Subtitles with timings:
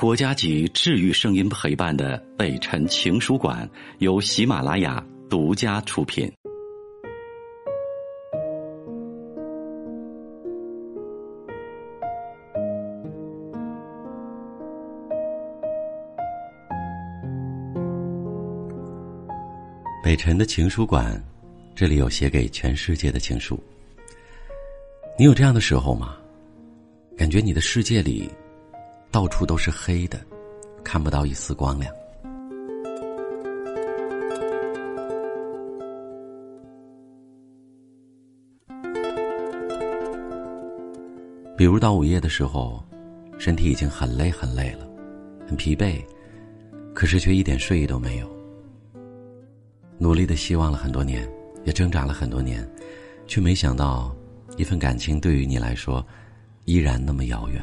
[0.00, 6.26] 国家级治愈声音陪伴的北辰情书馆由喜马拉雅独家出品。
[20.02, 21.22] 北辰的情书馆，
[21.74, 23.62] 这里有写给全世界的情书。
[25.18, 26.16] 你有这样的时候吗？
[27.18, 28.30] 感觉你的世界里。
[29.10, 30.20] 到处都是黑的，
[30.84, 31.92] 看不到一丝光亮。
[41.56, 42.82] 比如到午夜的时候，
[43.38, 44.88] 身体已经很累很累了，
[45.46, 46.02] 很疲惫，
[46.94, 48.30] 可是却一点睡意都没有。
[49.98, 51.28] 努力的希望了很多年，
[51.64, 52.66] 也挣扎了很多年，
[53.26, 54.16] 却没想到，
[54.56, 56.02] 一份感情对于你来说，
[56.64, 57.62] 依然那么遥远。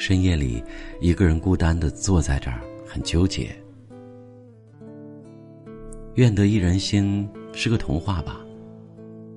[0.00, 0.64] 深夜里，
[0.98, 3.54] 一个人孤单的坐在这儿，很纠结。
[6.14, 8.40] 愿得一人心是个童话吧，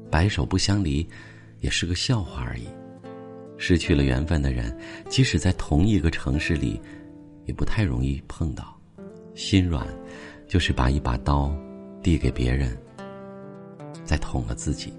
[0.09, 1.05] 白首不相离，
[1.59, 2.63] 也是个笑话而已。
[3.57, 4.73] 失去了缘分的人，
[5.09, 6.79] 即使在同一个城市里，
[7.43, 8.73] 也不太容易碰到。
[9.35, 9.85] 心软，
[10.47, 11.53] 就是把一把刀
[12.01, 12.73] 递给别人，
[14.05, 14.93] 再捅了自己。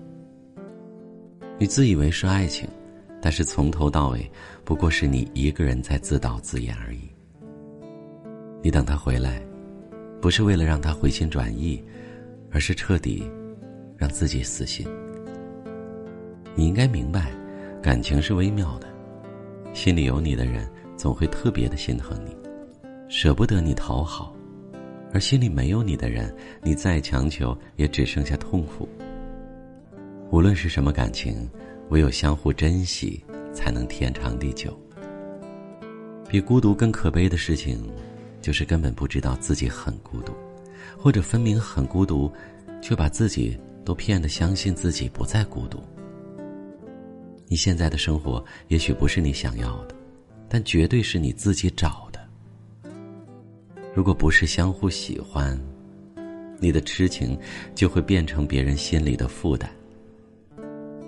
[1.58, 2.68] 你自以为是爱情。
[3.24, 4.30] 但是从头到尾，
[4.66, 7.08] 不过是你一个人在自导自演而已。
[8.62, 9.40] 你等他回来，
[10.20, 11.82] 不是为了让他回心转意，
[12.50, 13.24] 而是彻底
[13.96, 14.86] 让自己死心。
[16.54, 17.32] 你应该明白，
[17.82, 18.86] 感情是微妙的，
[19.72, 22.36] 心里有你的人总会特别的心疼你，
[23.08, 24.36] 舍不得你讨好；
[25.14, 26.30] 而心里没有你的人，
[26.62, 28.86] 你再强求也只剩下痛苦。
[30.30, 31.48] 无论是什么感情。
[31.90, 34.78] 唯有相互珍惜，才能天长地久。
[36.28, 37.88] 比孤独更可悲的事情，
[38.40, 40.32] 就是根本不知道自己很孤独，
[40.98, 42.32] 或者分明很孤独，
[42.82, 45.82] 却把自己都骗得相信自己不再孤独。
[47.46, 49.94] 你现在的生活也许不是你想要的，
[50.48, 52.20] 但绝对是你自己找的。
[53.94, 55.60] 如果不是相互喜欢，
[56.58, 57.38] 你的痴情
[57.74, 59.70] 就会变成别人心里的负担。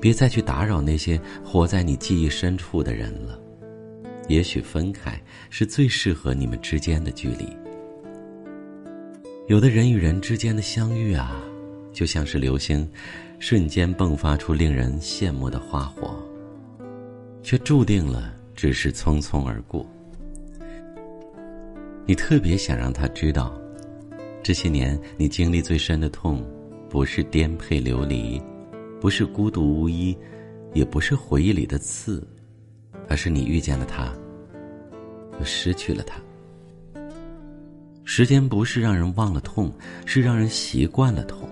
[0.00, 3.38] 别再去打扰那些活在你记忆深处的人了。
[4.28, 5.20] 也许分开
[5.50, 7.48] 是最适合你们之间的距离。
[9.46, 11.40] 有的人与人之间的相遇啊，
[11.92, 12.88] 就像是流星，
[13.38, 16.16] 瞬间迸发出令人羡慕的花火，
[17.42, 19.86] 却注定了只是匆匆而过。
[22.04, 23.56] 你特别想让他知道，
[24.42, 26.44] 这些年你经历最深的痛，
[26.90, 28.42] 不是颠沛流离。
[29.00, 30.16] 不是孤独无依，
[30.72, 32.26] 也不是回忆里的刺，
[33.08, 34.12] 而是你遇见了他，
[35.38, 36.20] 又失去了他。
[38.04, 39.72] 时间不是让人忘了痛，
[40.06, 41.48] 是让人习惯了痛。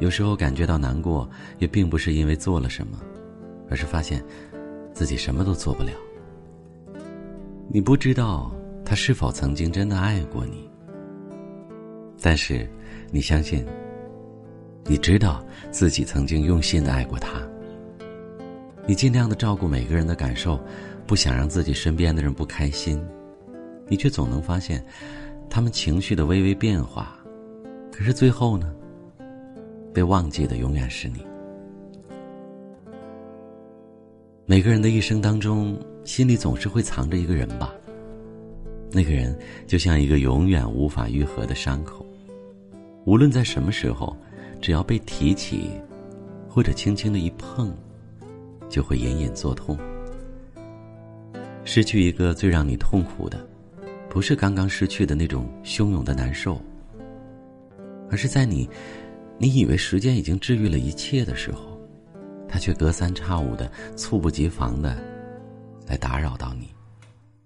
[0.00, 2.98] 有时候感觉到难过，也并不是因为做了什么，
[3.68, 4.24] 而是发现
[4.92, 5.92] 自己什么都做不了。
[7.68, 8.54] 你不知道
[8.84, 10.68] 他是否曾经真的爱过你，
[12.20, 12.68] 但是
[13.10, 13.64] 你相信。
[14.86, 17.40] 你知道自己曾经用心的爱过他，
[18.86, 20.60] 你尽量的照顾每个人的感受，
[21.06, 23.02] 不想让自己身边的人不开心，
[23.88, 24.84] 你却总能发现
[25.48, 27.18] 他们情绪的微微变化，
[27.90, 28.74] 可是最后呢，
[29.94, 31.24] 被忘记的永远是你。
[34.44, 37.72] 每个人的一生当中，心里总是会藏着一个人吧，
[38.92, 39.34] 那个人
[39.66, 42.04] 就像一个永远无法愈合的伤口，
[43.06, 44.14] 无论在什么时候。
[44.64, 45.72] 只要被提起，
[46.48, 47.70] 或者轻轻的一碰，
[48.66, 49.76] 就会隐隐作痛。
[51.64, 53.46] 失去一个最让你痛苦的，
[54.08, 56.58] 不是刚刚失去的那种汹涌的难受，
[58.10, 58.66] 而是在你，
[59.36, 61.78] 你以为时间已经治愈了一切的时候，
[62.48, 64.96] 他却隔三差五的猝不及防的
[65.86, 66.70] 来打扰到你，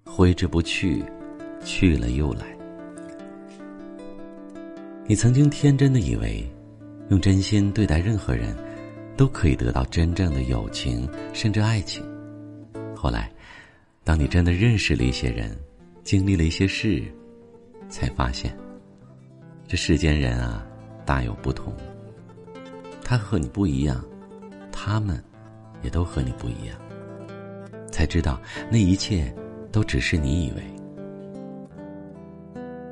[0.05, 1.03] 挥之不去，
[1.65, 2.47] 去了又来。
[5.05, 6.49] 你曾经天真的以为。
[7.11, 8.57] 用真心对待任何人，
[9.17, 12.05] 都可以得到真正的友情，甚至爱情。
[12.95, 13.33] 后来，
[14.05, 15.57] 当你真的认识了一些人，
[16.03, 17.03] 经历了一些事，
[17.89, 18.55] 才发现，
[19.67, 20.67] 这世间人啊，
[21.07, 21.73] 大有不同。
[23.03, 24.05] 他和你不一样，
[24.71, 25.23] 他们
[25.83, 26.79] 也都和你不一样。
[27.91, 28.39] 才知道，
[28.71, 29.35] 那一切
[29.73, 30.63] 都只是你以为。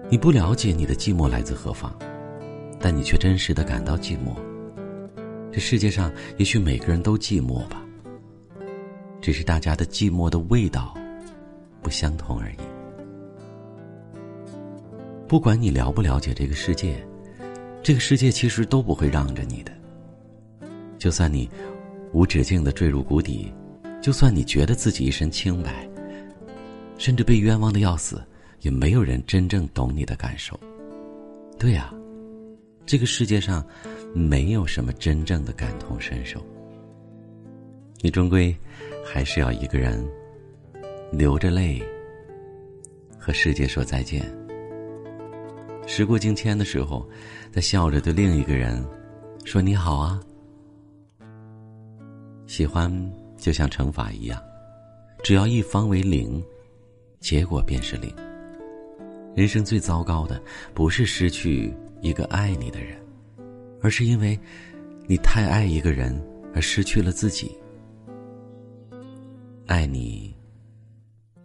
[0.09, 1.95] 你不了解你的寂寞来自何方。
[2.87, 4.33] 但你却真实的感到寂寞。
[5.51, 7.85] 这世界上也许每个人都寂寞吧，
[9.21, 10.97] 只是大家的寂寞的味道
[11.83, 12.57] 不相同而已。
[15.27, 17.05] 不管你了不了解这个世界，
[17.83, 19.73] 这个世界其实都不会让着你的。
[20.97, 21.51] 就算你
[22.13, 23.53] 无止境的坠入谷底，
[24.01, 25.91] 就算你觉得自己一身清白，
[26.99, 28.23] 甚至被冤枉的要死，
[28.61, 30.57] 也没有人真正懂你的感受。
[31.59, 31.93] 对呀，
[32.87, 33.67] 这个世界上
[34.15, 36.41] 没有什么真正的感同身受。
[38.01, 38.57] 你终归
[39.05, 40.03] 还是要一个人
[41.11, 41.83] 流着泪
[43.19, 44.25] 和世界说再见。
[45.87, 47.09] 时过境迁的时候，
[47.51, 48.85] 再笑着对另一个人
[49.45, 50.21] 说：“你好啊。”
[52.47, 52.91] 喜欢
[53.37, 54.41] 就像乘法一样，
[55.25, 56.43] 只要一方为零，
[57.19, 58.15] 结果便是零。
[59.35, 60.41] 人生最糟糕的，
[60.73, 62.97] 不是失去一个爱你的人，
[63.83, 64.39] 而是因为
[65.07, 66.15] 你太爱一个人
[66.55, 67.57] 而失去了自己。
[69.67, 70.35] 爱你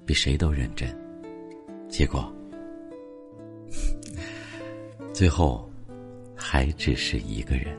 [0.05, 0.95] 比谁都认真，
[1.89, 2.31] 结果。
[5.13, 5.69] 最后，
[6.35, 7.75] 还只是一个人。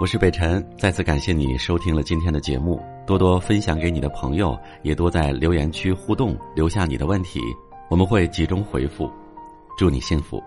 [0.00, 7.40] 我是北辰，再次感谢你收听了今天的节目，多多分享给你的朋友，也多在留言区互动，留下你的问题，
[7.88, 9.10] 我们会集中回复。
[9.78, 10.42] 祝你幸福。